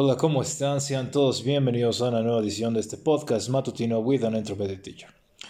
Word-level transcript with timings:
Hola, 0.00 0.16
¿cómo 0.16 0.42
están? 0.42 0.80
Sean 0.80 1.10
todos 1.10 1.42
bienvenidos 1.42 2.00
a 2.00 2.10
una 2.10 2.22
nueva 2.22 2.40
edición 2.40 2.72
de 2.72 2.78
este 2.78 2.96
podcast 2.96 3.48
matutino 3.48 3.98
with 3.98 4.22
an 4.22 4.36
introverted 4.36 4.80
teacher. 4.80 5.08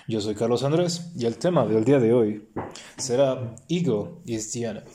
Yo 0.09 0.23
soy 0.23 0.35
Carlos 0.35 0.63
Andrés 0.63 1.13
y 1.15 1.27
el 1.27 1.37
tema 1.37 1.67
del 1.67 1.85
día 1.85 1.99
de 1.99 2.15
hoy 2.15 2.49
será 2.97 3.55
Ego 3.69 4.23
is 4.25 4.51
the 4.53 4.65
enemy. 4.65 4.87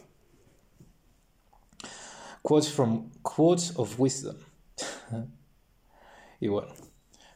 Quotes 2.42 2.72
from 2.72 3.12
Quotes 3.22 3.74
of 3.76 3.94
Wisdom. 4.00 4.38
y 6.42 6.48
bueno, 6.48 6.70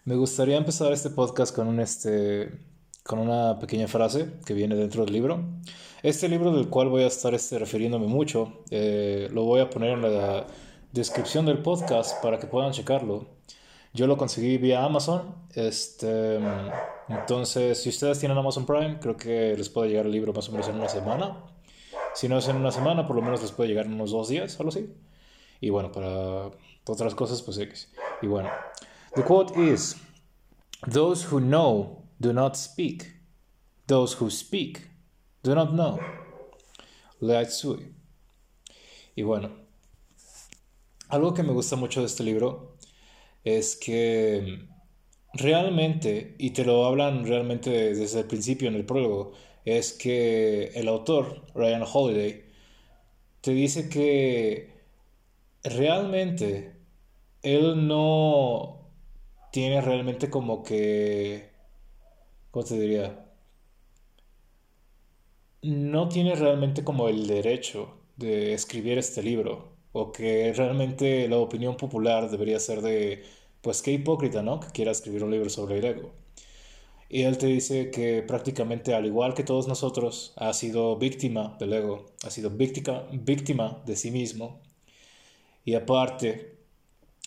me 0.03 0.15
gustaría 0.15 0.57
empezar 0.57 0.91
este 0.91 1.11
podcast 1.11 1.55
con 1.55 1.67
un 1.67 1.79
este 1.79 2.49
con 3.03 3.19
una 3.19 3.59
pequeña 3.59 3.87
frase 3.87 4.39
que 4.43 4.55
viene 4.55 4.73
dentro 4.73 5.05
del 5.05 5.13
libro. 5.13 5.45
Este 6.01 6.27
libro 6.27 6.51
del 6.51 6.67
cual 6.67 6.89
voy 6.89 7.03
a 7.03 7.07
estar 7.07 7.35
este, 7.35 7.59
refiriéndome 7.59 8.07
mucho, 8.07 8.63
eh, 8.71 9.29
lo 9.31 9.43
voy 9.43 9.61
a 9.61 9.69
poner 9.69 9.91
en 9.91 10.01
la 10.01 10.47
descripción 10.97 11.45
del 11.45 11.61
podcast 11.61 12.21
para 12.23 12.39
que 12.39 12.47
puedan 12.47 12.71
checarlo. 12.71 13.27
Yo 13.93 14.07
lo 14.07 14.17
conseguí 14.17 14.57
vía 14.57 14.83
Amazon. 14.83 15.35
Este, 15.53 16.39
entonces, 17.07 17.81
si 17.81 17.89
ustedes 17.89 18.19
tienen 18.19 18.37
Amazon 18.37 18.65
Prime, 18.65 18.99
creo 18.99 19.15
que 19.15 19.55
les 19.55 19.69
puede 19.69 19.89
llegar 19.89 20.05
el 20.05 20.11
libro 20.11 20.33
más 20.33 20.49
o 20.49 20.51
menos 20.51 20.67
en 20.67 20.75
una 20.75 20.89
semana. 20.89 21.43
Si 22.13 22.27
no 22.27 22.37
es 22.39 22.47
en 22.47 22.55
una 22.55 22.71
semana, 22.71 23.05
por 23.05 23.15
lo 23.15 23.21
menos 23.21 23.41
les 23.41 23.51
puede 23.51 23.69
llegar 23.69 23.85
en 23.85 23.93
unos 23.93 24.11
dos 24.11 24.27
días, 24.27 24.59
algo 24.59 24.69
así. 24.69 24.93
Y 25.61 25.69
bueno, 25.69 25.91
para 25.91 26.51
otras 26.85 27.15
cosas, 27.15 27.41
pues 27.41 27.57
X. 27.57 27.91
Y 28.21 28.27
bueno, 28.27 28.49
the 29.15 29.23
quote 29.23 29.53
is: 29.59 29.95
Those 30.91 31.27
who 31.31 31.39
know 31.39 32.03
do 32.19 32.33
not 32.33 32.55
speak. 32.55 33.21
Those 33.85 34.17
who 34.19 34.29
speak 34.29 34.89
do 35.43 35.53
not 35.53 35.69
know. 35.69 35.99
Lai 37.19 37.45
Tsui. 37.45 37.93
Y 39.15 39.23
bueno, 39.23 39.66
algo 41.09 41.33
que 41.33 41.43
me 41.43 41.53
gusta 41.53 41.75
mucho 41.75 42.01
de 42.01 42.07
este 42.07 42.23
libro 42.23 42.77
es 43.43 43.75
que 43.75 44.67
realmente, 45.33 46.35
y 46.37 46.51
te 46.51 46.65
lo 46.65 46.85
hablan 46.85 47.25
realmente 47.25 47.93
desde 47.93 48.21
el 48.21 48.27
principio 48.27 48.67
en 48.67 48.75
el 48.75 48.85
prólogo, 48.85 49.33
es 49.65 49.93
que 49.93 50.65
el 50.75 50.87
autor, 50.87 51.45
Ryan 51.55 51.83
Holiday, 51.91 52.45
te 53.41 53.51
dice 53.51 53.89
que 53.89 54.73
realmente 55.63 56.75
él 57.43 57.87
no 57.87 58.89
tiene 59.51 59.81
realmente 59.81 60.29
como 60.29 60.63
que, 60.63 61.51
¿cómo 62.51 62.65
te 62.65 62.79
diría? 62.79 63.25
No 65.61 66.09
tiene 66.09 66.35
realmente 66.35 66.83
como 66.83 67.09
el 67.09 67.27
derecho 67.27 67.99
de 68.15 68.53
escribir 68.53 68.97
este 68.97 69.21
libro 69.23 69.76
o 69.97 70.11
que 70.11 70.53
realmente 70.53 71.27
la 71.27 71.37
opinión 71.37 71.77
popular 71.77 72.29
debería 72.29 72.59
ser 72.59 72.81
de, 72.81 73.23
pues 73.61 73.81
qué 73.81 73.91
hipócrita, 73.91 74.41
¿no? 74.43 74.59
Que 74.59 74.67
quiera 74.67 74.91
escribir 74.91 75.23
un 75.23 75.31
libro 75.31 75.49
sobre 75.49 75.79
el 75.79 75.85
ego. 75.85 76.11
Y 77.09 77.23
él 77.23 77.37
te 77.37 77.47
dice 77.47 77.89
que 77.89 78.21
prácticamente 78.21 78.93
al 78.93 79.05
igual 79.05 79.33
que 79.33 79.43
todos 79.43 79.67
nosotros 79.67 80.33
ha 80.35 80.53
sido 80.53 80.97
víctima 80.97 81.55
del 81.59 81.73
ego, 81.73 82.05
ha 82.23 82.29
sido 82.29 82.49
víctima, 82.49 83.07
víctima 83.11 83.81
de 83.85 83.95
sí 83.95 84.11
mismo. 84.11 84.61
Y 85.65 85.73
aparte 85.75 86.57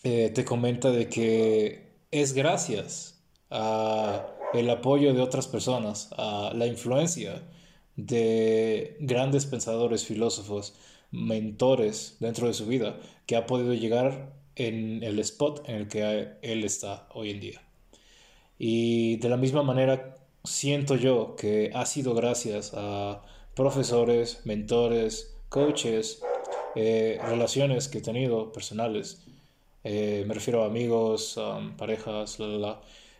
eh, 0.03 0.31
te 0.33 0.45
comenta 0.45 0.91
de 0.91 1.09
que 1.09 1.91
es 2.11 2.33
gracias 2.33 3.21
a 3.49 4.27
el 4.53 4.69
apoyo 4.69 5.13
de 5.13 5.21
otras 5.21 5.47
personas, 5.47 6.09
a 6.17 6.51
la 6.55 6.67
influencia 6.67 7.41
de 7.95 8.97
grandes 8.99 9.45
pensadores, 9.45 10.05
filósofos, 10.05 10.73
mentores 11.11 12.17
dentro 12.19 12.47
de 12.47 12.53
su 12.53 12.65
vida 12.65 12.99
que 13.25 13.35
ha 13.35 13.45
podido 13.45 13.73
llegar 13.73 14.33
en 14.55 15.03
el 15.03 15.19
spot 15.19 15.67
en 15.67 15.75
el 15.75 15.87
que 15.87 16.29
él 16.41 16.63
está 16.63 17.07
hoy 17.13 17.31
en 17.31 17.39
día. 17.39 17.61
Y 18.57 19.17
de 19.17 19.29
la 19.29 19.37
misma 19.37 19.63
manera 19.63 20.15
siento 20.43 20.95
yo 20.95 21.35
que 21.35 21.71
ha 21.73 21.85
sido 21.85 22.13
gracias 22.13 22.73
a 22.75 23.21
profesores, 23.55 24.41
mentores, 24.45 25.35
coaches, 25.49 26.21
eh, 26.75 27.19
relaciones 27.23 27.87
que 27.87 27.97
he 27.99 28.01
tenido 28.01 28.51
personales, 28.51 29.25
eh, 29.83 30.23
me 30.27 30.33
refiero 30.33 30.63
a 30.63 30.67
amigos, 30.67 31.39
parejas, 31.77 32.37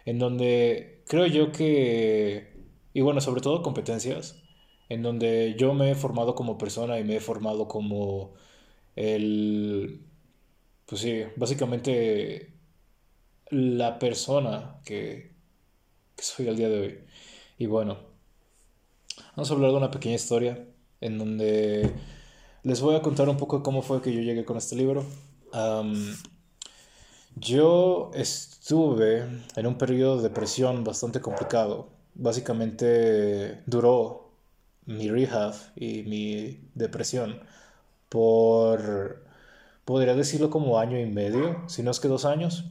en 0.06 0.20
donde 0.20 1.04
creo 1.08 1.26
yo 1.26 1.52
que, 1.52 2.54
y 2.94 3.02
bueno, 3.02 3.20
sobre 3.22 3.42
todo 3.42 3.62
competencias, 3.64 4.41
en 4.92 5.04
donde 5.04 5.56
yo 5.58 5.74
me 5.74 5.92
he 5.92 5.96
formado 5.96 6.36
como 6.36 6.58
persona 6.58 7.00
y 7.00 7.06
me 7.06 7.16
he 7.16 7.20
formado 7.22 7.66
como 7.70 8.34
el, 8.98 10.02
pues 10.86 11.02
sí, 11.02 11.24
básicamente 11.38 12.52
la 13.50 14.00
persona 14.00 14.82
que, 14.84 15.32
soy 16.18 16.50
al 16.50 16.58
día 16.58 16.68
de 16.68 16.80
hoy. 16.80 17.00
Y 17.58 17.68
bueno, 17.68 18.00
vamos 19.38 19.50
a 19.50 19.54
hablar 19.54 19.72
de 19.72 19.78
una 19.78 19.92
pequeña 19.92 20.16
historia 20.16 20.68
en 21.00 21.18
donde 21.18 21.90
les 22.64 22.82
voy 22.82 22.96
a 22.96 23.02
contar 23.02 23.30
un 23.30 23.38
poco 23.38 23.64
cómo 23.64 23.82
fue 23.84 24.02
que 24.02 24.14
yo 24.14 24.20
llegué 24.20 24.44
con 24.44 24.58
este 24.58 24.76
libro. 24.76 25.06
yo 27.38 28.12
estuve 28.14 29.26
en 29.56 29.68
un 29.68 29.78
periodo 29.78 30.18
de 30.18 30.24
depresión 30.24 30.84
bastante 30.84 31.22
complicado. 31.22 31.88
Básicamente 32.14 33.64
duró 33.68 34.31
mi 34.86 35.10
rehab 35.10 35.54
y 35.76 36.04
mi 36.04 36.60
depresión 36.76 37.42
por, 38.10 39.26
podría 39.86 40.16
decirlo 40.16 40.50
como 40.50 40.80
año 40.80 41.00
y 41.00 41.06
medio, 41.06 41.64
si 41.70 41.84
no 41.84 41.92
es 41.92 42.00
que 42.00 42.08
dos 42.10 42.26
años. 42.26 42.66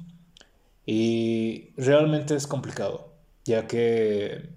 Y 0.87 1.71
realmente 1.77 2.35
es 2.35 2.47
complicado, 2.47 3.15
ya 3.45 3.67
que 3.67 4.51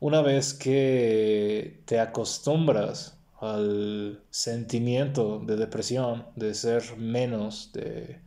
una 0.00 0.22
vez 0.22 0.54
que 0.54 1.82
te 1.86 2.00
acostumbras 2.00 3.18
al 3.40 4.22
sentimiento 4.30 5.40
de 5.40 5.56
depresión, 5.56 6.26
de 6.36 6.54
ser 6.54 6.96
menos, 6.96 7.72
de 7.72 8.20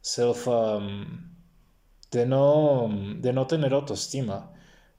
self, 0.00 0.48
um, 0.48 1.32
de, 2.10 2.26
no, 2.26 2.88
de 3.18 3.32
no 3.32 3.46
tener 3.46 3.74
autoestima, 3.74 4.53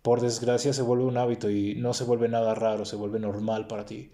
por 0.05 0.21
desgracia 0.21 0.71
se 0.71 0.83
vuelve 0.83 1.05
un 1.05 1.17
hábito 1.17 1.49
y 1.49 1.73
no 1.75 1.95
se 1.95 2.03
vuelve 2.03 2.29
nada 2.29 2.53
raro, 2.53 2.85
se 2.85 2.95
vuelve 2.95 3.19
normal 3.19 3.65
para 3.67 3.85
ti. 3.87 4.11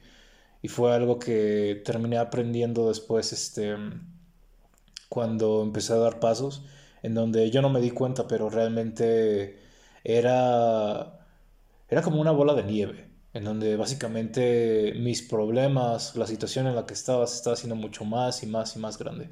Y 0.62 0.70
fue 0.70 0.94
algo 0.94 1.20
que 1.20 1.82
terminé 1.86 2.18
aprendiendo 2.18 2.88
después, 2.88 3.34
este, 3.34 3.76
cuando 5.10 5.64
empecé 5.64 5.94
a 5.94 5.98
dar 5.98 6.20
pasos, 6.22 6.64
en 7.04 7.14
donde 7.14 7.52
yo 7.52 7.62
no 7.62 7.70
me 7.70 7.82
di 7.82 7.92
cuenta, 7.92 8.28
pero 8.28 8.50
realmente 8.50 9.60
era, 10.06 11.20
era 11.90 12.02
como 12.02 12.22
una 12.22 12.32
bola 12.32 12.54
de 12.54 12.64
nieve, 12.64 13.10
en 13.34 13.44
donde 13.44 13.76
básicamente 13.76 14.94
mis 14.98 15.22
problemas, 15.22 16.16
la 16.16 16.28
situación 16.28 16.68
en 16.68 16.76
la 16.76 16.86
que 16.86 16.94
estaba, 16.94 17.28
se 17.28 17.36
estaba 17.36 17.56
haciendo 17.56 17.76
mucho 17.76 18.06
más 18.06 18.44
y 18.44 18.48
más 18.48 18.76
y 18.78 18.80
más 18.80 18.98
grande. 18.98 19.30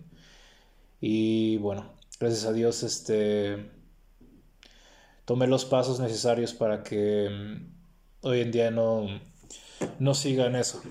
Y 1.02 1.58
bueno, 1.58 1.94
gracias 2.20 2.46
a 2.46 2.54
Dios, 2.54 2.84
este 2.84 3.79
tomé 5.30 5.46
los 5.46 5.64
pasos 5.64 6.00
necesarios 6.00 6.56
para 6.56 6.82
que 6.82 7.30
mm, 7.30 8.28
hoy 8.28 8.42
en 8.42 8.52
día 8.52 8.72
no, 8.72 9.06
no 10.00 10.16
siga 10.16 10.48
en 10.48 10.56
eso. 10.56 10.82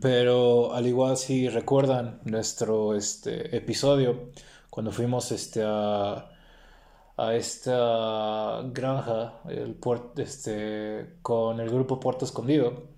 Pero 0.00 0.72
al 0.72 0.86
igual 0.86 1.16
si 1.16 1.48
recuerdan 1.48 2.20
nuestro 2.24 2.94
este, 2.94 3.56
episodio, 3.56 4.30
cuando 4.70 4.92
fuimos 4.92 5.32
este, 5.32 5.64
a, 5.66 6.30
a 7.16 7.34
esta 7.34 8.62
granja 8.72 9.40
el 9.48 9.76
este, 10.18 11.16
con 11.20 11.58
el 11.58 11.70
grupo 11.70 11.98
Puerto 11.98 12.24
Escondido, 12.24 12.90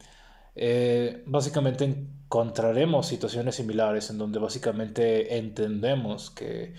eh, 0.55 1.23
básicamente 1.25 1.85
encontraremos 1.85 3.07
situaciones 3.07 3.55
similares 3.55 4.11
en 4.11 4.19
donde 4.19 4.41
básicamente 4.41 5.39
entendemos 5.39 6.31
que 6.31 6.75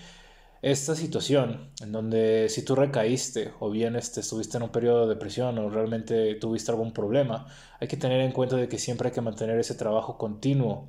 esta 0.60 0.94
situación 0.96 1.70
en 1.80 1.92
donde 1.92 2.48
si 2.48 2.64
tú 2.64 2.74
recaíste 2.74 3.52
o 3.60 3.70
bien 3.70 3.94
este, 3.94 4.20
estuviste 4.20 4.56
en 4.56 4.64
un 4.64 4.70
periodo 4.70 5.02
de 5.02 5.14
depresión 5.14 5.58
o 5.58 5.70
realmente 5.70 6.34
tuviste 6.34 6.70
algún 6.72 6.92
problema, 6.92 7.46
hay 7.80 7.86
que 7.88 7.96
tener 7.96 8.20
en 8.20 8.32
cuenta 8.32 8.56
de 8.56 8.68
que 8.68 8.78
siempre 8.78 9.08
hay 9.08 9.14
que 9.14 9.20
mantener 9.20 9.58
ese 9.58 9.74
trabajo 9.74 10.18
continuo 10.18 10.88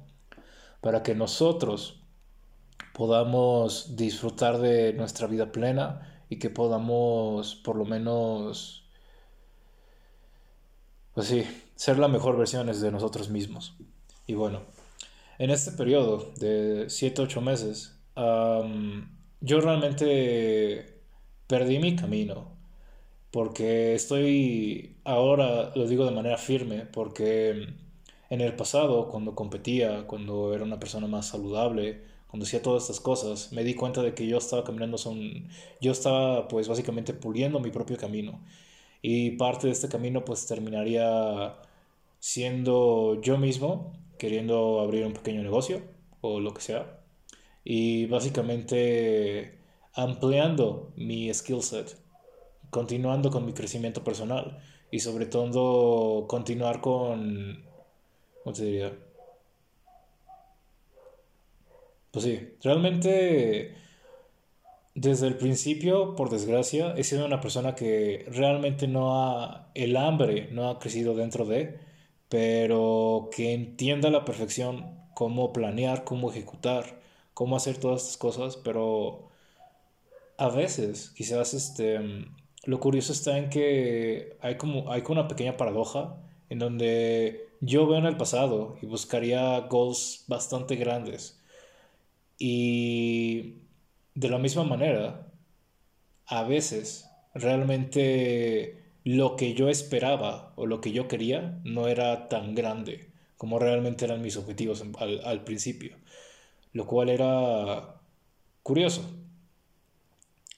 para 0.82 1.04
que 1.04 1.14
nosotros 1.14 2.02
podamos 2.94 3.96
disfrutar 3.96 4.58
de 4.58 4.94
nuestra 4.94 5.28
vida 5.28 5.52
plena 5.52 6.24
y 6.30 6.40
que 6.40 6.50
podamos 6.50 7.56
por 7.56 7.76
lo 7.76 7.86
menos, 7.86 8.88
pues 11.14 11.28
sí, 11.28 11.44
ser 11.76 12.00
la 12.00 12.08
mejor 12.08 12.38
versión 12.38 12.68
de 12.68 12.92
nosotros 12.92 13.30
mismos. 13.30 13.76
Y 14.26 14.34
bueno, 14.34 14.62
en 15.38 15.50
este 15.50 15.72
periodo 15.72 16.32
de 16.38 16.88
7-8 16.88 17.42
meses, 17.42 17.98
yo 19.42 19.62
realmente 19.62 21.02
perdí 21.48 21.80
mi 21.80 21.96
camino, 21.96 22.52
porque 23.32 23.96
estoy 23.96 24.98
ahora, 25.04 25.72
lo 25.76 25.88
digo 25.88 26.06
de 26.06 26.12
manera 26.12 26.38
firme, 26.38 26.86
porque 26.86 27.68
en 28.30 28.42
el 28.42 28.56
pasado, 28.56 29.10
cuando 29.10 29.36
competía, 29.36 30.06
cuando 30.08 30.54
era 30.54 30.64
una 30.64 30.80
persona 30.80 31.08
más 31.08 31.28
saludable, 31.30 32.04
cuando 32.28 32.46
hacía 32.46 32.62
todas 32.62 32.84
estas 32.84 33.00
cosas, 33.00 33.52
me 33.54 33.64
di 33.64 33.74
cuenta 33.76 34.02
de 34.04 34.14
que 34.14 34.28
yo 34.28 34.38
estaba 34.38 34.64
caminando 34.64 34.98
son, 34.98 35.48
yo 35.82 35.92
estaba 35.92 36.48
pues 36.48 36.68
básicamente 36.68 37.14
puliendo 37.14 37.60
mi 37.60 37.72
propio 37.72 37.98
camino. 37.98 38.40
Y 39.02 39.32
parte 39.32 39.68
de 39.68 39.74
este 39.74 39.90
camino 39.90 40.26
pues 40.26 40.46
terminaría 40.48 41.56
siendo 42.20 43.22
yo 43.22 43.38
mismo, 43.38 43.94
queriendo 44.18 44.82
abrir 44.82 45.06
un 45.06 45.14
pequeño 45.14 45.42
negocio 45.44 45.82
o 46.22 46.40
lo 46.40 46.54
que 46.54 46.62
sea. 46.62 46.99
Y 47.64 48.06
básicamente 48.08 49.60
ampliando 49.94 50.92
mi 50.96 51.34
skill 51.34 51.62
set, 51.62 51.98
continuando 52.70 53.30
con 53.32 53.46
mi 53.46 53.54
crecimiento 53.54 54.04
personal 54.04 54.60
y 54.92 55.00
sobre 55.00 55.26
todo 55.26 56.28
continuar 56.28 56.82
con, 56.82 57.64
¿cómo 58.44 58.56
te 58.56 58.66
diría? 58.66 58.94
Pues 62.12 62.26
sí, 62.26 62.56
realmente 62.64 63.76
desde 64.96 65.28
el 65.28 65.38
principio, 65.38 66.16
por 66.16 66.30
desgracia, 66.30 66.94
he 66.98 67.04
sido 67.04 67.26
una 67.26 67.40
persona 67.40 67.76
que 67.76 68.26
realmente 68.28 68.88
no 68.88 69.24
ha, 69.24 69.72
el 69.76 69.96
hambre 69.96 70.50
no 70.52 70.70
ha 70.70 70.80
crecido 70.80 71.16
dentro 71.16 71.46
de, 71.46 71.80
pero 72.28 73.30
que 73.34 73.54
entienda 73.54 74.10
a 74.10 74.12
la 74.12 74.26
perfección 74.26 74.98
cómo 75.14 75.54
planear, 75.54 76.04
cómo 76.04 76.32
ejecutar, 76.32 76.99
cómo 77.40 77.56
hacer 77.56 77.78
todas 77.78 78.02
estas 78.02 78.18
cosas, 78.18 78.58
pero 78.58 79.30
a 80.38 80.50
veces 80.50 81.12
quizás 81.16 81.54
este, 81.54 81.98
lo 82.66 82.82
curioso 82.82 83.14
está 83.14 83.38
en 83.38 83.50
que 83.50 84.36
hay 84.42 84.58
como, 84.58 84.92
hay 84.92 85.04
como 85.04 85.22
una 85.22 85.30
pequeña 85.30 85.56
paradoja 85.56 86.18
en 86.50 86.60
donde 86.60 87.48
yo 87.62 87.88
veo 87.88 87.98
en 87.98 88.08
el 88.08 88.18
pasado 88.18 88.78
y 88.82 88.88
buscaría 88.88 89.58
goals 89.70 90.26
bastante 90.28 90.76
grandes. 90.76 91.42
Y 92.38 93.60
de 94.16 94.30
la 94.30 94.38
misma 94.38 94.66
manera, 94.66 95.32
a 96.26 96.44
veces 96.44 97.10
realmente 97.34 98.84
lo 99.06 99.38
que 99.38 99.54
yo 99.54 99.70
esperaba 99.70 100.52
o 100.58 100.66
lo 100.66 100.82
que 100.82 100.92
yo 100.92 101.08
quería 101.08 101.62
no 101.64 101.88
era 101.88 102.28
tan 102.28 102.54
grande 102.54 103.10
como 103.40 103.58
realmente 103.58 104.04
eran 104.04 104.22
mis 104.22 104.36
objetivos 104.36 104.84
al, 105.00 105.22
al 105.24 105.46
principio, 105.46 105.96
lo 106.74 106.86
cual 106.88 107.10
era 107.10 108.02
curioso. 108.64 109.04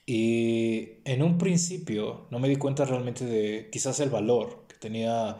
Y 0.06 1.00
en 1.04 1.22
un 1.22 1.38
principio 1.38 2.26
no 2.30 2.38
me 2.38 2.48
di 2.48 2.56
cuenta 2.56 2.84
realmente 2.84 3.24
de 3.24 3.70
quizás 3.70 4.00
el 4.00 4.10
valor 4.10 4.64
que 4.68 4.76
tenía 4.76 5.38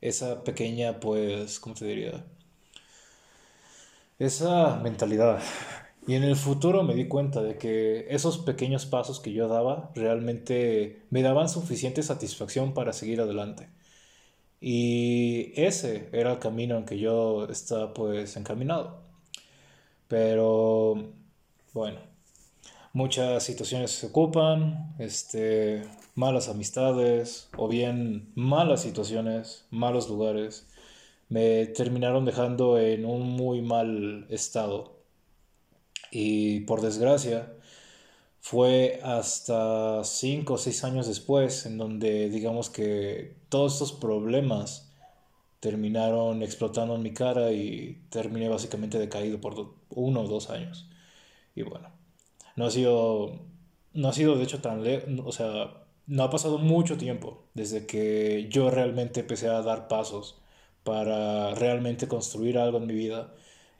esa 0.00 0.42
pequeña, 0.44 1.00
pues, 1.00 1.60
¿cómo 1.60 1.74
te 1.74 1.86
diría? 1.86 2.24
Esa 4.18 4.76
mentalidad 4.76 5.40
y 6.06 6.14
en 6.14 6.24
el 6.24 6.36
futuro 6.36 6.82
me 6.82 6.94
di 6.94 7.08
cuenta 7.08 7.42
de 7.42 7.56
que 7.58 8.06
esos 8.10 8.38
pequeños 8.38 8.86
pasos 8.86 9.20
que 9.20 9.32
yo 9.32 9.48
daba 9.48 9.92
realmente 9.94 11.02
me 11.10 11.22
daban 11.22 11.48
suficiente 11.48 12.02
satisfacción 12.02 12.74
para 12.74 12.92
seguir 12.92 13.20
adelante. 13.20 13.68
Y 14.60 15.52
ese 15.56 16.08
era 16.12 16.32
el 16.32 16.38
camino 16.38 16.76
en 16.76 16.84
que 16.84 16.98
yo 16.98 17.46
estaba 17.48 17.94
pues 17.94 18.36
encaminado. 18.36 18.99
Pero 20.10 20.96
bueno, 21.72 22.00
muchas 22.92 23.44
situaciones 23.44 23.92
se 23.92 24.08
ocupan, 24.08 24.92
este, 24.98 25.84
malas 26.16 26.48
amistades 26.48 27.48
o 27.56 27.68
bien 27.68 28.32
malas 28.34 28.82
situaciones, 28.82 29.66
malos 29.70 30.08
lugares, 30.08 30.66
me 31.28 31.66
terminaron 31.66 32.24
dejando 32.24 32.76
en 32.80 33.04
un 33.06 33.22
muy 33.22 33.62
mal 33.62 34.26
estado. 34.30 34.98
Y 36.10 36.60
por 36.62 36.80
desgracia, 36.80 37.52
fue 38.40 39.00
hasta 39.04 40.02
cinco 40.02 40.54
o 40.54 40.58
seis 40.58 40.82
años 40.82 41.06
después 41.06 41.66
en 41.66 41.78
donde 41.78 42.30
digamos 42.30 42.68
que 42.68 43.36
todos 43.48 43.74
estos 43.74 43.92
problemas 43.92 44.89
terminaron 45.60 46.42
explotando 46.42 46.94
en 46.96 47.02
mi 47.02 47.12
cara 47.12 47.52
y 47.52 48.02
terminé 48.10 48.48
básicamente 48.48 48.98
decaído 48.98 49.40
por 49.40 49.74
uno 49.90 50.22
o 50.22 50.28
dos 50.28 50.50
años. 50.50 50.88
Y 51.54 51.62
bueno, 51.62 51.90
no 52.56 52.66
ha 52.66 52.70
sido, 52.70 53.40
no 53.94 54.08
ha 54.08 54.12
sido 54.12 54.36
de 54.36 54.44
hecho 54.44 54.60
tan 54.60 54.82
lejos, 54.82 55.08
o 55.24 55.32
sea, 55.32 55.84
no 56.06 56.24
ha 56.24 56.30
pasado 56.30 56.58
mucho 56.58 56.96
tiempo 56.96 57.44
desde 57.54 57.86
que 57.86 58.48
yo 58.50 58.70
realmente 58.70 59.20
empecé 59.20 59.48
a 59.48 59.62
dar 59.62 59.88
pasos 59.88 60.40
para 60.84 61.54
realmente 61.54 62.08
construir 62.08 62.58
algo 62.58 62.78
en 62.78 62.86
mi 62.86 62.94
vida 62.94 63.34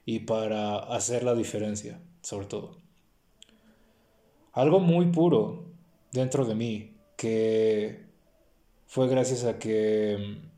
y 0.05 0.19
para 0.19 0.77
hacer 0.79 1.23
la 1.23 1.35
diferencia 1.35 1.99
sobre 2.21 2.45
todo. 2.45 2.77
Algo 4.53 4.79
muy 4.79 5.07
puro 5.07 5.65
dentro 6.11 6.45
de 6.45 6.55
mí 6.55 6.97
que 7.17 8.05
fue 8.87 9.07
gracias 9.07 9.45
a 9.45 9.57
que 9.57 10.50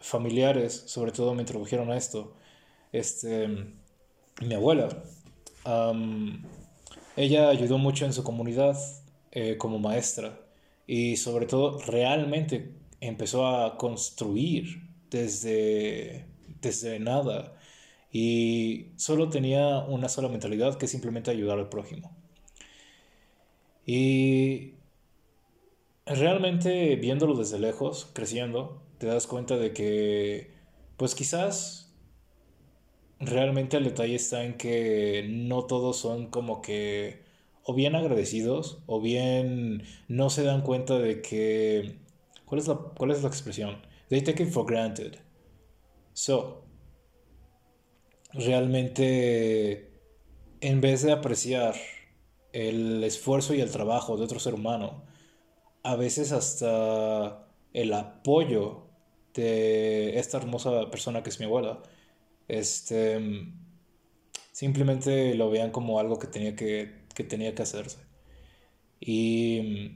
familiares, 0.00 0.84
sobre 0.86 1.12
todo, 1.12 1.34
me 1.34 1.42
introdujeron 1.42 1.90
a 1.90 1.96
esto. 1.96 2.34
Este, 2.92 3.48
mi 4.40 4.54
abuela, 4.54 4.88
ella 7.16 7.48
ayudó 7.48 7.78
mucho 7.78 8.06
en 8.06 8.12
su 8.12 8.22
comunidad 8.22 8.76
eh, 9.32 9.56
como 9.58 9.78
maestra 9.78 10.40
y 10.86 11.16
sobre 11.16 11.46
todo 11.46 11.80
realmente 11.80 12.72
empezó 13.00 13.46
a 13.46 13.76
construir 13.76 14.88
desde, 15.10 16.26
desde 16.62 16.98
nada 16.98 17.54
y 18.10 18.86
solo 18.96 19.28
tenía 19.28 19.80
una 19.80 20.08
sola 20.08 20.28
mentalidad 20.28 20.78
que 20.78 20.86
es 20.86 20.90
simplemente 20.90 21.30
ayudar 21.30 21.58
al 21.58 21.68
prójimo. 21.68 22.10
Y 23.84 24.74
realmente 26.06 26.96
viéndolo 26.96 27.34
desde 27.34 27.58
lejos, 27.58 28.10
creciendo, 28.12 28.82
te 28.98 29.06
das 29.06 29.26
cuenta 29.26 29.56
de 29.56 29.72
que 29.72 30.50
pues 30.96 31.14
quizás 31.14 31.94
realmente 33.20 33.76
el 33.76 33.84
detalle 33.84 34.16
está 34.16 34.44
en 34.44 34.56
que 34.56 35.26
no 35.28 35.64
todos 35.64 35.96
son 35.98 36.28
como 36.28 36.60
que 36.60 37.24
o 37.64 37.74
bien 37.74 37.94
agradecidos 37.94 38.82
o 38.86 39.00
bien 39.00 39.84
no 40.08 40.30
se 40.30 40.42
dan 40.42 40.62
cuenta 40.62 40.98
de 40.98 41.22
que 41.22 41.98
¿cuál 42.44 42.60
es 42.60 42.68
la, 42.68 42.76
cuál 42.76 43.10
es 43.10 43.22
la 43.22 43.28
expresión? 43.28 43.82
They 44.08 44.22
take 44.22 44.42
it 44.42 44.50
for 44.50 44.66
granted. 44.66 45.16
So, 46.14 46.64
realmente 48.32 49.92
en 50.60 50.80
vez 50.80 51.02
de 51.02 51.12
apreciar 51.12 51.74
el 52.52 53.04
esfuerzo 53.04 53.54
y 53.54 53.60
el 53.60 53.70
trabajo 53.70 54.16
de 54.16 54.24
otro 54.24 54.40
ser 54.40 54.54
humano, 54.54 55.04
a 55.82 55.96
veces 55.96 56.32
hasta 56.32 57.46
el 57.72 57.92
apoyo 57.92 58.87
de 59.38 60.18
esta 60.18 60.38
hermosa 60.38 60.90
persona 60.90 61.22
que 61.22 61.30
es 61.30 61.38
mi 61.38 61.46
abuela, 61.46 61.80
este, 62.48 63.20
simplemente 64.52 65.34
lo 65.34 65.50
vean 65.50 65.70
como 65.70 66.00
algo 66.00 66.18
que 66.18 66.26
tenía 66.26 66.56
que, 66.56 67.06
que 67.14 67.24
tenía 67.24 67.54
que 67.54 67.62
hacerse. 67.62 67.98
Y, 69.00 69.92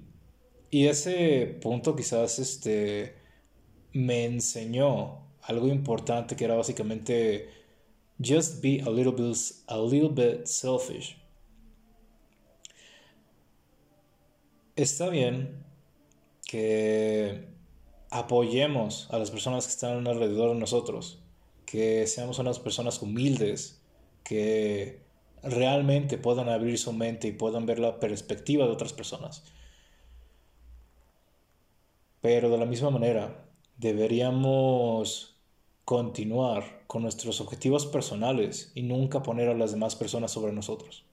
y 0.70 0.86
ese 0.86 1.58
punto 1.60 1.96
quizás 1.96 2.38
este, 2.38 3.16
me 3.92 4.24
enseñó 4.26 5.26
algo 5.42 5.68
importante 5.68 6.36
que 6.36 6.44
era 6.44 6.54
básicamente 6.54 7.48
just 8.24 8.62
be 8.62 8.80
a 8.86 8.90
little 8.90 9.12
bit, 9.12 9.36
a 9.66 9.78
little 9.78 10.10
bit 10.10 10.46
selfish. 10.46 11.16
Está 14.76 15.08
bien 15.08 15.64
que 16.46 17.52
apoyemos 18.12 19.08
a 19.10 19.18
las 19.18 19.30
personas 19.30 19.64
que 19.64 19.72
están 19.72 20.06
alrededor 20.06 20.50
de 20.52 20.60
nosotros, 20.60 21.18
que 21.64 22.06
seamos 22.06 22.38
unas 22.38 22.58
personas 22.58 23.00
humildes, 23.00 23.80
que 24.22 25.00
realmente 25.42 26.18
puedan 26.18 26.50
abrir 26.50 26.78
su 26.78 26.92
mente 26.92 27.28
y 27.28 27.32
puedan 27.32 27.64
ver 27.64 27.78
la 27.78 27.98
perspectiva 27.98 28.66
de 28.66 28.72
otras 28.72 28.92
personas. 28.92 29.42
Pero 32.20 32.50
de 32.50 32.58
la 32.58 32.66
misma 32.66 32.90
manera, 32.90 33.46
deberíamos 33.78 35.40
continuar 35.86 36.84
con 36.86 37.02
nuestros 37.02 37.40
objetivos 37.40 37.86
personales 37.86 38.72
y 38.74 38.82
nunca 38.82 39.22
poner 39.22 39.48
a 39.48 39.54
las 39.54 39.72
demás 39.72 39.96
personas 39.96 40.30
sobre 40.30 40.52
nosotros. 40.52 41.06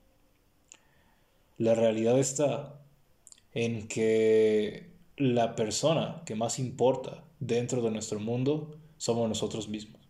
La 1.57 1.75
realidad 1.75 2.19
está 2.19 2.81
en 3.53 3.87
que 3.87 4.88
la 5.19 5.55
persona 5.55 6.23
que 6.25 6.33
más 6.33 6.59
importa 6.59 7.25
dentro 7.41 7.81
de 7.81 7.91
nuestro 7.91 8.19
mundo 8.19 8.77
somos 8.97 9.27
nosotros 9.27 9.67
mismos. 9.67 10.01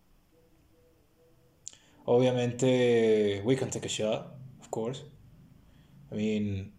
Obviamente, 2.05 3.41
we 3.43 3.55
can 3.55 3.71
take 3.71 3.87
a 3.87 3.89
shot, 3.89 4.35
of 4.61 4.69
course. 4.69 5.03
I 6.11 6.15
mean, 6.15 6.73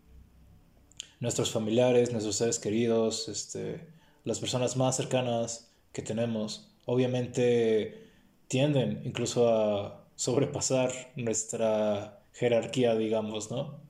nuestros 1.19 1.51
familiares, 1.51 2.13
nuestros 2.13 2.37
seres 2.37 2.59
queridos, 2.61 3.29
este, 3.29 3.89
las 4.25 4.39
personas 4.39 4.77
más 4.77 4.97
cercanas 4.97 5.73
que 5.93 6.03
tenemos, 6.03 6.73
obviamente 6.87 8.11
tienden 8.47 9.03
incluso 9.05 9.49
a 9.49 10.07
sobrepasar 10.15 10.93
nuestra 11.17 12.23
jerarquía, 12.33 12.95
digamos, 12.95 13.51
¿no? 13.51 13.81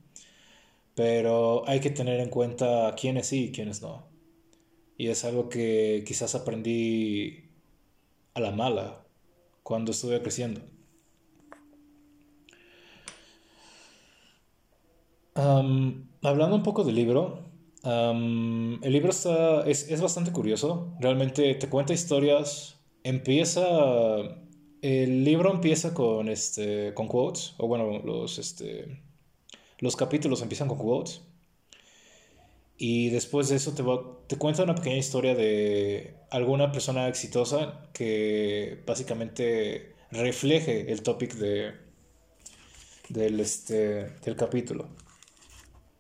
Pero 0.95 1.69
hay 1.69 1.81
que 1.81 1.91
tener 1.91 2.21
en 2.21 2.31
cuenta 2.31 2.95
quiénes 2.99 3.27
sí 3.29 3.45
y 3.47 3.53
quiénes 3.53 3.83
no. 3.83 4.10
Y 5.01 5.09
es 5.09 5.25
algo 5.25 5.49
que 5.49 6.05
quizás 6.07 6.35
aprendí 6.35 7.45
a 8.35 8.41
la 8.41 8.51
mala 8.51 9.03
cuando 9.63 9.93
estuve 9.93 10.21
creciendo. 10.21 10.61
hablando 16.23 16.55
un 16.55 16.63
poco 16.63 16.85
del 16.85 16.97
libro, 16.97 17.39
el 17.83 18.93
libro 18.93 19.09
está, 19.09 19.63
es, 19.67 19.91
es, 19.91 20.03
bastante 20.03 20.33
curioso. 20.33 20.93
Realmente 21.01 21.55
te 21.55 21.71
cuenta 21.71 21.95
historias. 21.95 22.77
Empieza. 23.03 23.65
El 24.83 25.25
libro 25.25 25.51
empieza 25.51 25.95
con, 25.95 26.29
este, 26.29 26.93
con 26.93 27.09
quotes. 27.09 27.55
O 27.57 27.69
bueno, 27.69 28.01
los, 28.05 28.39
este, 28.39 29.01
los 29.79 29.97
capítulos 29.97 30.43
empiezan 30.43 30.69
con 30.69 30.77
quotes. 30.77 31.23
Y 32.83 33.11
después 33.11 33.51
de 33.51 33.57
eso 33.57 33.75
te, 33.75 33.85
te 34.27 34.39
cuenta 34.39 34.63
una 34.63 34.75
pequeña 34.75 34.97
historia 34.97 35.35
de 35.35 36.15
alguna 36.31 36.73
persona 36.73 37.09
exitosa 37.09 37.83
que 37.93 38.83
básicamente 38.87 39.97
refleje 40.11 40.91
el 40.91 41.03
topic 41.03 41.35
de, 41.35 41.75
del, 43.11 43.39
este, 43.39 44.17
del 44.25 44.35
capítulo. 44.35 44.89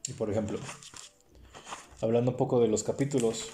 Y 0.08 0.14
por 0.14 0.30
ejemplo, 0.30 0.58
hablando 2.00 2.30
un 2.30 2.38
poco 2.38 2.62
de 2.62 2.68
los 2.68 2.82
capítulos. 2.82 3.50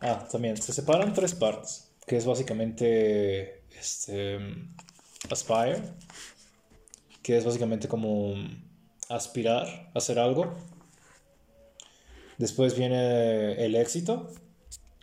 Ah, 0.00 0.28
también 0.30 0.56
se 0.62 0.72
separan 0.72 1.12
tres 1.12 1.34
partes, 1.34 1.90
que 2.06 2.16
es 2.16 2.24
básicamente 2.24 3.64
este 3.76 4.38
aspire, 5.28 5.82
que 7.20 7.36
es 7.36 7.44
básicamente 7.44 7.88
como 7.88 8.34
aspirar 9.08 9.90
a 9.92 9.98
hacer 9.98 10.20
algo. 10.20 10.54
Después 12.40 12.76
viene 12.76 13.52
el 13.64 13.76
éxito, 13.76 14.30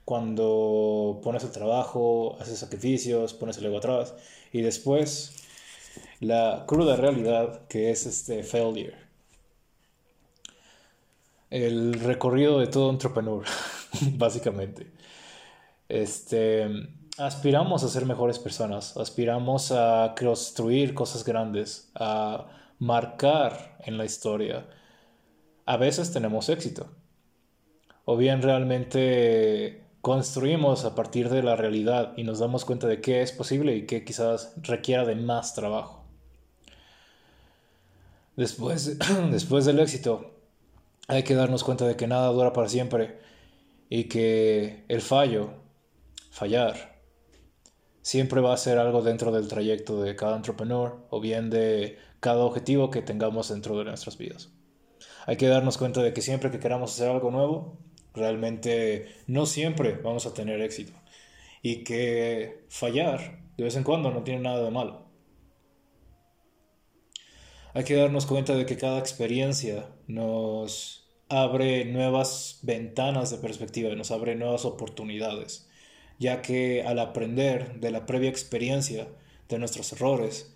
cuando 0.05 1.21
pones 1.23 1.43
el 1.43 1.51
trabajo, 1.51 2.35
haces 2.41 2.59
sacrificios, 2.59 3.33
pones 3.33 3.57
el 3.59 3.67
ego 3.67 3.77
atrás. 3.77 4.15
Y 4.51 4.61
después 4.61 5.35
la 6.19 6.65
cruda 6.67 6.95
realidad, 6.95 7.67
que 7.67 7.91
es 7.91 8.05
este 8.07 8.43
failure 8.43 9.07
el 11.49 11.93
recorrido 11.93 12.59
de 12.59 12.67
todo 12.67 12.89
entrepreneur, 12.89 13.45
básicamente. 14.17 14.91
Este, 15.89 16.67
aspiramos 17.17 17.83
a 17.83 17.89
ser 17.89 18.05
mejores 18.05 18.39
personas, 18.39 18.97
aspiramos 18.97 19.71
a 19.71 20.13
construir 20.19 20.93
cosas 20.93 21.23
grandes, 21.23 21.89
a 21.95 22.47
marcar 22.79 23.77
en 23.85 23.97
la 23.97 24.05
historia. 24.05 24.67
A 25.65 25.77
veces 25.77 26.11
tenemos 26.11 26.49
éxito, 26.49 26.87
o 28.09 28.15
bien 28.15 28.41
realmente 28.41 29.83
construimos 29.99 30.85
a 30.85 30.95
partir 30.95 31.27
de 31.27 31.43
la 31.43 31.57
realidad 31.57 32.13
y 32.15 32.23
nos 32.23 32.39
damos 32.39 32.63
cuenta 32.63 32.87
de 32.87 33.01
qué 33.01 33.21
es 33.21 33.33
posible 33.33 33.75
y 33.75 33.85
qué 33.85 34.05
quizás 34.05 34.53
requiera 34.63 35.03
de 35.03 35.15
más 35.15 35.55
trabajo. 35.55 36.05
Después, 38.37 38.97
después 39.31 39.65
del 39.65 39.81
éxito, 39.81 40.31
hay 41.09 41.23
que 41.23 41.35
darnos 41.35 41.65
cuenta 41.65 41.85
de 41.85 41.97
que 41.97 42.07
nada 42.07 42.29
dura 42.29 42.53
para 42.53 42.69
siempre 42.69 43.19
y 43.89 44.05
que 44.05 44.85
el 44.87 45.01
fallo, 45.01 45.49
fallar, 46.31 47.01
siempre 48.03 48.39
va 48.39 48.53
a 48.53 48.57
ser 48.57 48.77
algo 48.77 49.01
dentro 49.01 49.33
del 49.33 49.49
trayecto 49.49 50.01
de 50.01 50.15
cada 50.15 50.37
entrepreneur 50.37 50.95
o 51.09 51.19
bien 51.19 51.49
de 51.49 51.97
cada 52.21 52.45
objetivo 52.45 52.89
que 52.89 53.01
tengamos 53.01 53.49
dentro 53.49 53.77
de 53.77 53.83
nuestras 53.83 54.17
vidas. 54.17 54.49
Hay 55.25 55.35
que 55.35 55.49
darnos 55.49 55.77
cuenta 55.77 56.01
de 56.01 56.13
que 56.13 56.21
siempre 56.21 56.51
que 56.51 56.59
queramos 56.59 56.93
hacer 56.93 57.09
algo 57.09 57.31
nuevo, 57.31 57.77
realmente 58.17 59.07
no 59.27 59.45
siempre 59.45 59.93
vamos 59.93 60.25
a 60.25 60.33
tener 60.33 60.61
éxito 60.61 60.93
y 61.61 61.83
que 61.83 62.65
fallar 62.69 63.39
de 63.57 63.63
vez 63.63 63.75
en 63.75 63.83
cuando 63.83 64.11
no 64.11 64.23
tiene 64.23 64.41
nada 64.41 64.63
de 64.63 64.71
malo. 64.71 65.07
Hay 67.73 67.83
que 67.83 67.95
darnos 67.95 68.25
cuenta 68.25 68.55
de 68.55 68.65
que 68.65 68.77
cada 68.77 68.99
experiencia 68.99 69.89
nos 70.07 71.07
abre 71.29 71.85
nuevas 71.85 72.59
ventanas 72.63 73.29
de 73.29 73.37
perspectiva, 73.37 73.93
nos 73.95 74.11
abre 74.11 74.35
nuevas 74.35 74.65
oportunidades, 74.65 75.69
ya 76.19 76.41
que 76.41 76.83
al 76.83 76.99
aprender 76.99 77.79
de 77.79 77.91
la 77.91 78.05
previa 78.05 78.29
experiencia, 78.29 79.07
de 79.49 79.59
nuestros 79.59 79.93
errores, 79.93 80.53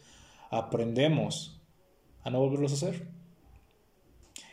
aprendemos 0.49 1.61
a 2.23 2.29
no 2.29 2.39
volverlos 2.39 2.71
a 2.71 2.75
hacer. 2.75 3.07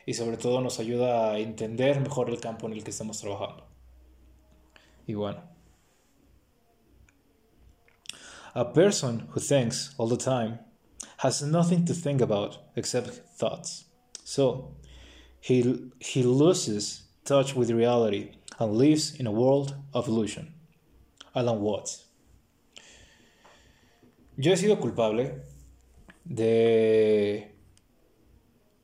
Y 0.08 0.14
sobre 0.14 0.38
todo 0.38 0.62
nos 0.62 0.80
ayuda 0.80 1.32
a 1.32 1.38
entender 1.38 2.00
mejor 2.00 2.30
el 2.30 2.40
campo 2.40 2.66
en 2.66 2.72
el 2.72 2.82
que 2.82 2.92
estamos 2.92 3.20
trabajando. 3.20 3.66
Y 5.06 5.12
bueno. 5.12 5.42
A 8.54 8.72
person 8.72 9.28
who 9.34 9.38
thinks 9.38 9.94
all 9.98 10.08
the 10.08 10.16
time 10.16 10.60
has 11.18 11.42
nothing 11.42 11.84
to 11.84 11.92
think 11.92 12.22
about 12.22 12.56
except 12.74 13.10
thoughts. 13.36 13.90
So, 14.24 14.78
he, 15.40 15.90
he 16.00 16.22
loses 16.22 17.10
touch 17.26 17.54
with 17.54 17.70
reality 17.70 18.30
and 18.58 18.78
lives 18.78 19.14
in 19.14 19.26
a 19.26 19.30
world 19.30 19.76
of 19.92 20.08
illusion. 20.08 20.54
Alan 21.34 21.60
Watts. 21.60 22.06
Yo 24.38 24.52
he 24.52 24.56
sido 24.56 24.80
culpable 24.80 25.42
de 26.24 27.57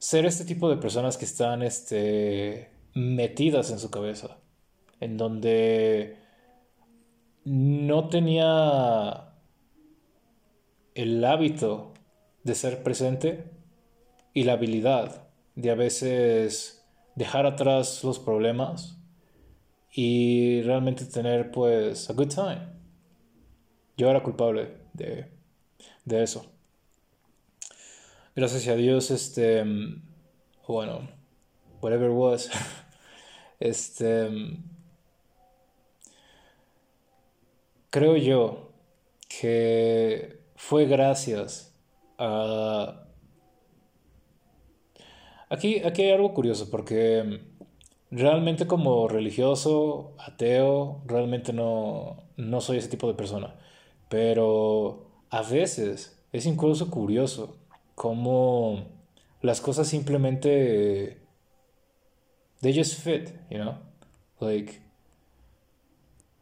ser 0.04 0.26
este 0.26 0.44
tipo 0.44 0.68
de 0.68 0.76
personas 0.76 1.16
que 1.16 1.24
están 1.24 1.62
este, 1.62 2.68
metidas 2.92 3.70
en 3.70 3.78
su 3.78 3.90
cabeza, 3.90 4.36
en 5.00 5.16
donde 5.16 6.18
no 7.46 8.10
tenía 8.10 9.32
el 10.94 11.24
hábito 11.24 11.94
de 12.42 12.54
ser 12.54 12.82
presente 12.82 13.50
y 14.34 14.44
la 14.44 14.52
habilidad 14.52 15.26
de 15.54 15.70
a 15.70 15.74
veces 15.74 16.84
dejar 17.14 17.46
atrás 17.46 18.04
los 18.04 18.18
problemas 18.18 18.98
y 19.90 20.60
realmente 20.64 21.06
tener 21.06 21.50
pues 21.50 22.10
a 22.10 22.12
good 22.12 22.28
time. 22.28 22.60
Yo 23.96 24.10
era 24.10 24.22
culpable 24.22 24.68
de, 24.92 25.30
de 26.04 26.22
eso. 26.22 26.53
Gracias 28.36 28.66
a 28.68 28.74
Dios, 28.74 29.10
este, 29.10 29.64
bueno, 30.66 31.08
whatever 31.80 32.10
was, 32.10 32.50
este, 33.60 34.28
creo 37.90 38.16
yo 38.16 38.72
que 39.28 40.40
fue 40.56 40.86
gracias 40.86 41.74
Ah, 42.18 43.06
aquí, 45.48 45.80
aquí 45.84 46.02
hay 46.02 46.12
algo 46.12 46.32
curioso 46.34 46.70
porque 46.70 47.40
realmente 48.10 48.66
como 48.66 49.08
religioso, 49.08 50.14
ateo, 50.18 51.02
realmente 51.06 51.52
no, 51.52 52.24
no 52.36 52.60
soy 52.60 52.78
ese 52.78 52.88
tipo 52.88 53.08
de 53.08 53.14
persona. 53.14 53.56
Pero 54.08 55.10
a 55.30 55.42
veces 55.42 56.22
es 56.32 56.46
incluso 56.46 56.90
curioso 56.90 57.58
cómo 57.94 58.86
las 59.42 59.60
cosas 59.60 59.88
simplemente... 59.88 61.20
They 62.60 62.76
just 62.76 63.00
fit, 63.00 63.30
you 63.50 63.58
know? 63.58 63.78
Like... 64.40 64.82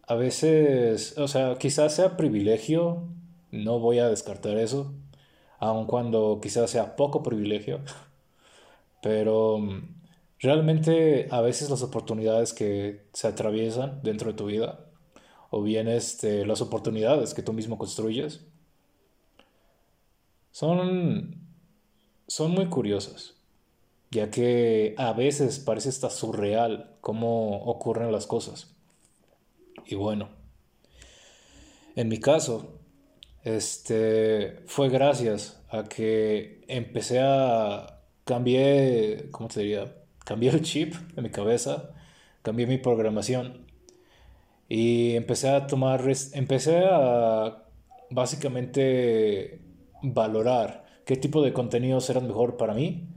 A 0.07 0.15
veces, 0.15 1.17
o 1.17 1.29
sea, 1.29 1.57
quizás 1.59 1.95
sea 1.95 2.17
privilegio, 2.17 3.09
no 3.51 3.79
voy 3.79 3.99
a 3.99 4.09
descartar 4.09 4.59
eso, 4.59 4.93
aun 5.59 5.87
cuando 5.87 6.41
quizás 6.43 6.71
sea 6.71 6.97
poco 6.97 7.23
privilegio, 7.23 7.81
pero 9.03 9.59
mm, 9.59 10.03
realmente 10.41 11.29
a 11.31 11.41
veces 11.41 11.71
las 11.71 11.83
oportunidades 11.83 12.53
que 12.53 13.07
se 13.13 13.29
atraviesan 13.29 14.01
dentro 14.03 14.33
de 14.33 14.37
tu 14.37 14.47
vida, 14.47 14.87
o 15.51 15.63
bien 15.63 15.89
este, 15.89 16.45
las 16.47 16.61
oportunidades 16.61 17.33
que 17.33 17.43
tú 17.43 17.53
mismo 17.53 17.79
construyes, 17.79 18.45
son, 20.51 21.42
son 22.33 22.53
muy 22.53 22.65
curiosas, 22.69 23.35
ya 24.11 24.31
que 24.31 24.95
a 24.97 25.13
veces 25.13 25.59
parece 25.59 25.91
hasta 25.91 26.09
surreal 26.09 26.97
cómo 27.03 27.63
ocurren 27.65 28.11
las 28.11 28.27
cosas. 28.27 28.75
Y 29.85 29.97
bueno, 29.97 30.31
en 31.95 32.09
mi 32.09 32.19
caso, 32.21 32.79
este, 33.45 34.63
fue 34.65 34.89
gracias 34.89 35.61
a 35.69 35.85
que 35.85 36.65
empecé 36.69 37.21
a 37.21 38.01
cambié, 38.25 39.29
¿cómo 39.31 39.51
te 39.51 39.61
diría? 39.61 39.95
Cambié 40.25 40.53
el 40.53 40.63
chip 40.63 40.95
de 40.95 41.21
mi 41.21 41.29
cabeza, 41.29 41.91
cambié 42.41 42.67
mi 42.67 42.79
programación 42.79 43.67
y 44.71 45.17
empecé 45.17 45.51
a 45.51 45.67
tomar, 45.67 46.03
empecé 46.33 46.83
a 46.91 47.63
básicamente 48.09 49.61
valorar 50.01 50.82
qué 51.05 51.17
tipo 51.17 51.43
de 51.43 51.53
contenidos 51.53 52.09
eran 52.11 52.27
mejor 52.27 52.57
para 52.57 52.75
mí 52.75 53.09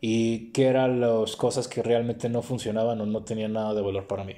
y 0.00 0.52
qué 0.52 0.66
eran 0.66 1.00
las 1.00 1.36
cosas 1.36 1.68
que 1.68 1.82
realmente 1.82 2.28
no 2.28 2.42
funcionaban 2.42 3.00
o 3.00 3.06
no 3.06 3.24
tenían 3.24 3.52
nada 3.52 3.74
de 3.74 3.82
valor 3.82 4.06
para 4.06 4.24
mí. 4.24 4.34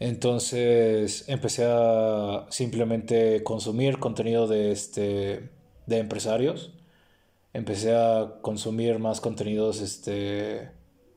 Entonces 0.00 1.28
empecé 1.28 1.64
a 1.66 2.46
simplemente 2.50 3.42
consumir 3.44 3.98
contenido 3.98 4.46
de, 4.46 4.72
este, 4.72 5.50
de 5.86 5.98
empresarios. 5.98 6.72
Empecé 7.52 7.94
a 7.94 8.38
consumir 8.42 8.98
más 8.98 9.20
contenidos, 9.20 9.80
este, 9.80 10.70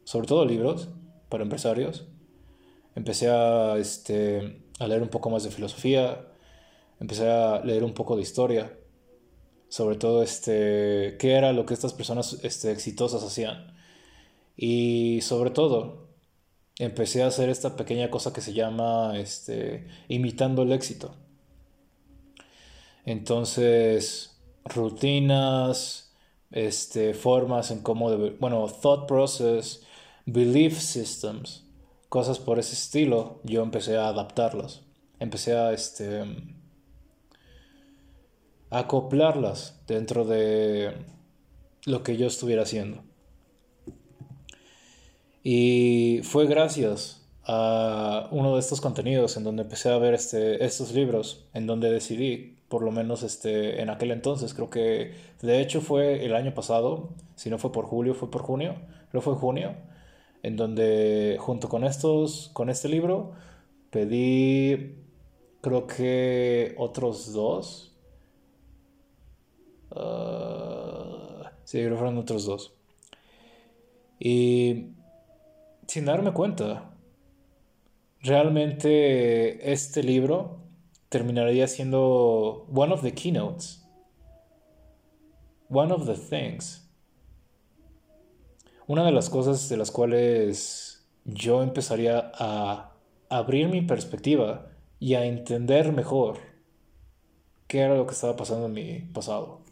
sobre 0.03 0.27
todo 0.27 0.45
libros 0.45 0.89
para 1.29 1.43
empresarios. 1.43 2.07
Empecé 2.95 3.29
a, 3.29 3.77
este, 3.77 4.61
a 4.79 4.87
leer 4.87 5.01
un 5.01 5.09
poco 5.09 5.29
más 5.29 5.43
de 5.43 5.51
filosofía. 5.51 6.27
Empecé 6.99 7.29
a 7.29 7.59
leer 7.63 7.83
un 7.83 7.93
poco 7.93 8.15
de 8.15 8.21
historia. 8.21 8.76
Sobre 9.69 9.97
todo, 9.97 10.23
este, 10.23 11.17
qué 11.19 11.33
era 11.33 11.53
lo 11.53 11.65
que 11.65 11.73
estas 11.73 11.93
personas 11.93 12.39
este, 12.43 12.71
exitosas 12.71 13.23
hacían. 13.23 13.75
Y 14.55 15.21
sobre 15.21 15.51
todo, 15.51 16.07
empecé 16.79 17.23
a 17.23 17.27
hacer 17.27 17.49
esta 17.49 17.75
pequeña 17.75 18.09
cosa 18.09 18.33
que 18.33 18.41
se 18.41 18.53
llama 18.53 19.13
este, 19.17 19.87
imitando 20.07 20.63
el 20.63 20.71
éxito. 20.71 21.15
Entonces, 23.05 24.37
rutinas, 24.65 26.13
este, 26.51 27.13
formas 27.13 27.71
en 27.71 27.81
cómo, 27.81 28.15
bueno, 28.39 28.67
thought 28.67 29.07
process, 29.07 29.83
belief 30.25 30.79
systems, 30.79 31.63
cosas 32.09 32.39
por 32.39 32.59
ese 32.59 32.73
estilo, 32.73 33.39
yo 33.43 33.63
empecé 33.63 33.97
a 33.97 34.09
adaptarlas. 34.09 34.81
Empecé 35.19 35.55
a, 35.55 35.73
este, 35.73 36.23
acoplarlas 38.69 39.81
dentro 39.87 40.25
de 40.25 40.93
lo 41.85 42.03
que 42.03 42.17
yo 42.17 42.27
estuviera 42.27 42.63
haciendo. 42.63 43.03
Y 45.43 46.19
fue 46.23 46.45
gracias 46.45 47.25
a 47.45 48.27
uno 48.31 48.55
de 48.55 48.59
estos 48.59 48.81
contenidos 48.81 49.37
en 49.37 49.45
donde 49.45 49.63
empecé 49.63 49.89
a 49.89 49.97
ver 49.97 50.13
este, 50.13 50.65
estos 50.65 50.91
libros, 50.91 51.45
en 51.53 51.65
donde 51.65 51.89
decidí, 51.89 52.57
por 52.67 52.83
lo 52.83 52.91
menos 52.91 53.23
este, 53.23 53.81
en 53.81 53.89
aquel 53.89 54.11
entonces, 54.11 54.53
creo 54.53 54.69
que 54.69 55.13
de 55.41 55.61
hecho 55.61 55.79
fue 55.79 56.25
el 56.25 56.35
año 56.35 56.53
pasado, 56.53 57.09
si 57.35 57.49
no 57.49 57.57
fue 57.57 57.71
por 57.71 57.85
julio, 57.85 58.13
fue 58.13 58.29
por 58.29 58.41
junio, 58.41 58.75
creo 59.09 59.21
fue 59.21 59.35
junio, 59.35 59.75
en 60.43 60.57
donde 60.57 61.37
junto 61.39 61.69
con 61.69 61.85
estos, 61.85 62.49
con 62.53 62.69
este 62.69 62.89
libro, 62.89 63.31
pedí 63.89 64.95
creo 65.61 65.87
que 65.87 66.75
otros 66.77 67.33
dos. 67.33 67.96
Uh, 69.97 71.43
sí, 71.63 71.79
creo 71.79 71.91
que 71.91 71.95
fueron 71.97 72.17
otros 72.17 72.45
dos. 72.45 72.73
Y 74.19 74.91
sin 75.87 76.05
darme 76.05 76.33
cuenta. 76.33 76.91
Realmente 78.21 79.71
este 79.71 80.03
libro 80.03 80.59
terminaría 81.09 81.67
siendo 81.67 82.67
one 82.73 82.93
of 82.93 83.01
the 83.01 83.13
keynotes. 83.13 83.85
One 85.69 85.93
of 85.93 86.05
the 86.05 86.15
things. 86.15 86.89
Una 88.87 89.05
de 89.05 89.11
las 89.11 89.29
cosas 89.29 89.69
de 89.69 89.77
las 89.77 89.91
cuales 89.91 91.05
yo 91.25 91.61
empezaría 91.61 92.31
a 92.35 92.93
abrir 93.29 93.67
mi 93.67 93.81
perspectiva 93.81 94.67
y 94.99 95.15
a 95.15 95.25
entender 95.25 95.91
mejor 95.91 96.37
qué 97.67 97.79
era 97.79 97.95
lo 97.95 98.07
que 98.07 98.13
estaba 98.13 98.35
pasando 98.35 98.67
en 98.67 98.73
mi 98.73 98.99
pasado. 98.99 99.66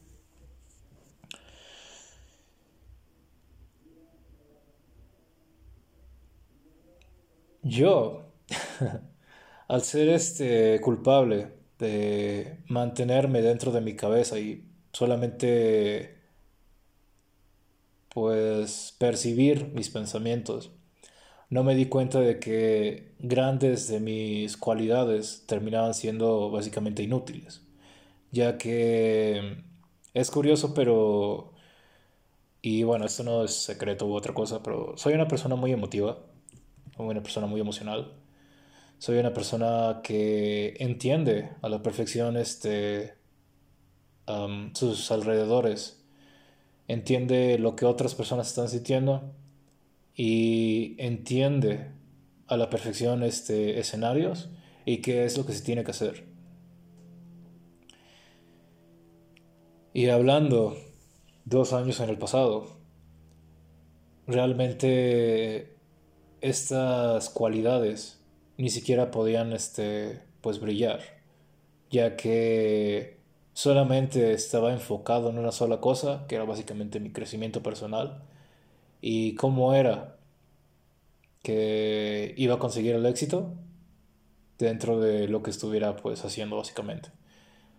Yo, 7.65 8.31
al 9.67 9.81
ser 9.81 10.09
este 10.09 10.79
culpable 10.81 11.53
de 11.79 12.59
mantenerme 12.67 13.41
dentro 13.41 13.71
de 13.71 13.81
mi 13.81 13.95
cabeza 13.95 14.39
y 14.39 14.63
solamente 14.93 16.15
pues 18.13 18.95
percibir 18.97 19.71
mis 19.73 19.89
pensamientos, 19.89 20.71
no 21.49 21.63
me 21.63 21.75
di 21.75 21.87
cuenta 21.87 22.21
de 22.21 22.39
que 22.39 23.13
grandes 23.19 23.87
de 23.89 23.99
mis 23.99 24.57
cualidades 24.57 25.45
terminaban 25.47 25.93
siendo 25.93 26.51
básicamente 26.51 27.03
inútiles, 27.03 27.63
ya 28.31 28.57
que 28.57 29.63
es 30.13 30.31
curioso, 30.31 30.73
pero 30.75 31.53
y 32.61 32.83
bueno, 32.83 33.05
esto 33.05 33.23
no 33.23 33.43
es 33.43 33.53
secreto 33.53 34.07
u 34.07 34.13
otra 34.15 34.33
cosa, 34.33 34.63
pero 34.63 34.97
soy 34.97 35.13
una 35.13 35.27
persona 35.27 35.55
muy 35.55 35.71
emotiva 35.71 36.17
soy 36.95 37.07
una 37.07 37.23
persona 37.23 37.47
muy 37.47 37.61
emocional. 37.61 38.13
Soy 38.97 39.17
una 39.17 39.33
persona 39.33 39.99
que 40.03 40.75
entiende 40.79 41.51
a 41.61 41.69
la 41.69 41.81
perfección 41.81 42.37
este, 42.37 43.15
sus 44.73 45.11
alrededores. 45.11 46.03
Entiende 46.87 47.57
lo 47.59 47.75
que 47.75 47.85
otras 47.85 48.15
personas 48.15 48.47
están 48.47 48.69
sintiendo 48.69 49.33
y 50.15 50.95
entiende 50.97 51.91
a 52.47 52.57
la 52.57 52.69
perfección 52.69 53.23
este, 53.23 53.79
escenarios 53.79 54.49
y 54.85 54.97
qué 54.97 55.25
es 55.25 55.37
lo 55.37 55.45
que 55.45 55.53
se 55.53 55.63
tiene 55.63 55.83
que 55.83 55.91
hacer. 55.91 56.25
Y 59.93 60.09
hablando 60.09 60.77
dos 61.45 61.73
años 61.73 61.99
en 61.99 62.09
el 62.09 62.17
pasado, 62.17 62.77
realmente 64.27 65.74
estas 66.45 67.29
cualidades 67.31 68.19
ni 68.57 68.69
siquiera 68.69 69.09
podían 69.09 69.51
este, 69.51 70.21
pues 70.41 70.59
brillar, 70.59 70.99
ya 71.89 72.15
que 72.15 73.17
solamente 73.53 74.33
estaba 74.33 74.71
enfocado 74.71 75.31
en 75.31 75.39
una 75.39 75.51
sola 75.51 75.81
cosa, 75.81 76.27
que 76.27 76.35
era 76.35 76.43
básicamente 76.43 76.99
mi 76.99 77.11
crecimiento 77.11 77.63
personal, 77.63 78.21
y 79.01 79.33
cómo 79.35 79.73
era 79.73 80.17
que 81.41 82.35
iba 82.37 82.55
a 82.55 82.59
conseguir 82.59 82.93
el 82.93 83.07
éxito 83.07 83.53
dentro 84.59 84.99
de 84.99 85.27
lo 85.27 85.41
que 85.41 85.49
estuviera 85.49 85.95
pues 85.95 86.23
haciendo 86.25 86.57
básicamente. 86.57 87.09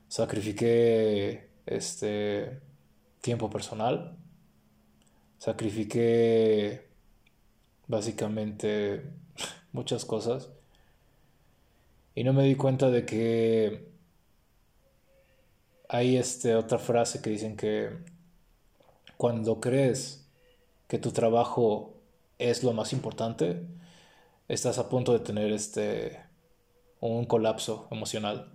Sacrifiqué 0.09 1.51
este 1.67 2.61
tiempo 3.21 3.49
personal, 3.49 4.17
sacrifiqué 5.39 6.86
básicamente 7.89 9.03
muchas 9.73 10.05
cosas. 10.05 10.51
Y 12.15 12.25
no 12.25 12.33
me 12.33 12.45
di 12.45 12.55
cuenta 12.55 12.91
de 12.91 13.05
que 13.05 13.91
hay 15.89 16.17
este, 16.17 16.55
otra 16.55 16.79
frase 16.79 17.21
que 17.21 17.31
dicen 17.31 17.57
que 17.57 17.91
cuando 19.17 19.61
crees 19.61 20.27
que 20.89 20.99
tu 20.99 21.13
trabajo 21.13 21.95
es 22.39 22.63
lo 22.63 22.73
más 22.73 22.93
importante, 22.93 23.63
estás 24.49 24.79
a 24.79 24.89
punto 24.89 25.13
de 25.13 25.21
tener 25.21 25.53
este 25.53 26.21
un 27.01 27.27
colapso 27.27 27.89
emocional. 27.91 28.53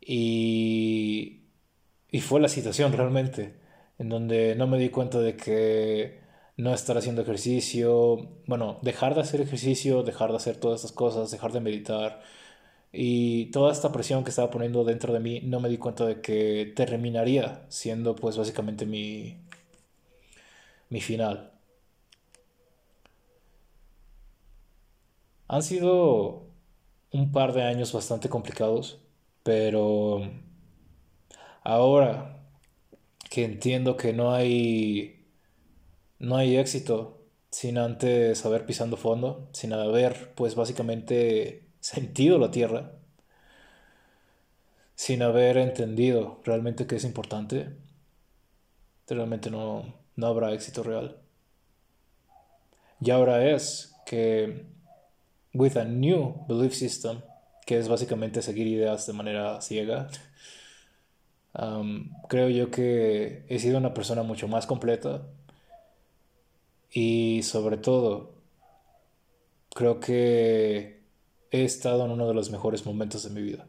Y, 0.00 1.42
y 2.10 2.20
fue 2.20 2.40
la 2.40 2.48
situación 2.48 2.92
realmente, 2.92 3.54
en 3.98 4.08
donde 4.08 4.54
no 4.56 4.66
me 4.66 4.78
di 4.78 4.90
cuenta 4.90 5.20
de 5.20 5.36
que 5.36 6.20
no 6.60 6.74
estar 6.74 6.96
haciendo 6.98 7.22
ejercicio, 7.22 8.28
bueno, 8.46 8.78
dejar 8.82 9.14
de 9.14 9.22
hacer 9.22 9.40
ejercicio, 9.40 10.02
dejar 10.02 10.30
de 10.30 10.36
hacer 10.36 10.56
todas 10.58 10.80
estas 10.80 10.92
cosas, 10.92 11.30
dejar 11.30 11.52
de 11.52 11.60
meditar. 11.60 12.22
Y 12.92 13.46
toda 13.52 13.72
esta 13.72 13.92
presión 13.92 14.24
que 14.24 14.30
estaba 14.30 14.50
poniendo 14.50 14.84
dentro 14.84 15.12
de 15.12 15.20
mí, 15.20 15.40
no 15.42 15.60
me 15.60 15.68
di 15.68 15.78
cuenta 15.78 16.06
de 16.06 16.20
que 16.20 16.72
terminaría 16.76 17.64
siendo 17.68 18.16
pues 18.16 18.36
básicamente 18.36 18.86
mi, 18.86 19.38
mi 20.90 21.00
final. 21.00 21.52
Han 25.48 25.62
sido 25.62 26.46
un 27.12 27.32
par 27.32 27.52
de 27.52 27.62
años 27.64 27.92
bastante 27.92 28.28
complicados, 28.28 29.00
pero 29.42 30.22
ahora 31.62 32.40
que 33.30 33.44
entiendo 33.44 33.96
que 33.96 34.12
no 34.12 34.32
hay 34.32 35.19
no 36.20 36.36
hay 36.36 36.56
éxito 36.56 37.18
sin 37.50 37.78
antes 37.78 38.46
haber 38.46 38.64
pisando 38.66 38.96
fondo, 38.96 39.48
sin 39.52 39.72
haber 39.72 40.32
pues 40.36 40.54
básicamente 40.54 41.64
sentido 41.80 42.38
la 42.38 42.50
tierra, 42.50 42.92
sin 44.94 45.22
haber 45.22 45.56
entendido 45.56 46.40
realmente 46.44 46.86
qué 46.86 46.96
es 46.96 47.04
importante, 47.04 47.70
realmente 49.08 49.50
no, 49.50 49.94
no 50.14 50.26
habrá 50.26 50.52
éxito 50.52 50.82
real. 50.82 51.16
Y 53.00 53.10
ahora 53.10 53.50
es 53.50 53.96
que 54.06 54.66
with 55.54 55.76
a 55.76 55.84
new 55.84 56.44
belief 56.46 56.74
system, 56.74 57.22
que 57.66 57.78
es 57.78 57.88
básicamente 57.88 58.42
seguir 58.42 58.66
ideas 58.66 59.06
de 59.06 59.12
manera 59.14 59.60
ciega, 59.62 60.08
creo 62.28 62.48
yo 62.50 62.70
que 62.70 63.44
he 63.48 63.58
sido 63.58 63.78
una 63.78 63.94
persona 63.94 64.22
mucho 64.22 64.46
más 64.48 64.66
completa 64.66 65.22
y 66.92 67.42
sobre 67.42 67.76
todo 67.76 68.34
creo 69.74 70.00
que 70.00 71.02
he 71.50 71.64
estado 71.64 72.04
en 72.04 72.10
uno 72.10 72.26
de 72.28 72.34
los 72.34 72.50
mejores 72.50 72.84
momentos 72.86 73.22
de 73.24 73.30
mi 73.30 73.42
vida. 73.42 73.66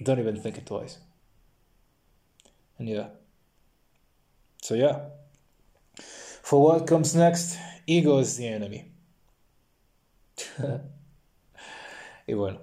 Don't 0.00 0.18
even 0.18 0.40
think 0.40 0.56
it 0.56 0.64
twice. 0.64 0.98
And 2.78 2.88
yeah. 2.88 3.10
So 4.62 4.74
yeah. 4.74 5.10
For 6.42 6.60
what 6.62 6.86
comes 6.86 7.14
next, 7.14 7.58
ego 7.86 8.18
is 8.18 8.36
the 8.36 8.48
enemy. 8.48 8.92
y 12.26 12.32
bueno, 12.32 12.60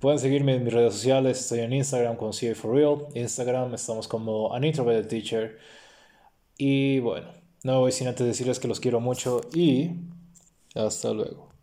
pueden 0.00 0.18
seguirme 0.18 0.56
en 0.56 0.64
mis 0.64 0.74
redes 0.74 0.94
sociales. 0.94 1.40
Estoy 1.40 1.60
en 1.60 1.72
Instagram 1.72 2.16
con 2.16 2.32
CA 2.32 2.54
for 2.54 2.74
Real. 2.74 3.06
Instagram 3.14 3.72
estamos 3.74 4.08
como 4.08 4.52
An 4.52 4.64
Introverted 4.64 5.08
Teacher. 5.08 5.58
Y 6.56 7.00
bueno, 7.00 7.28
no 7.62 7.80
voy 7.80 7.92
sin 7.92 8.08
antes 8.08 8.26
decirles 8.26 8.60
que 8.60 8.68
los 8.68 8.80
quiero 8.80 9.00
mucho 9.00 9.40
y 9.54 9.90
hasta 10.74 11.12
luego. 11.12 11.53